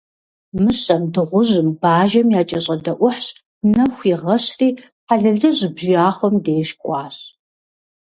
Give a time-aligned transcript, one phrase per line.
[0.63, 3.25] Мыщэм, Дыгъужьым, Бажэм якӀэщӀэдэӀухьщ,
[3.73, 4.69] нэху игъэщри,
[5.07, 7.17] Хьэлэлыжь бжьахъуэм деж кӀуащ.